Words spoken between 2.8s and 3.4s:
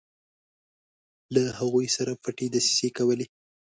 کولې.